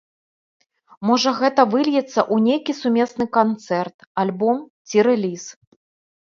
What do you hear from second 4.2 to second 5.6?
альбом ці рэліз.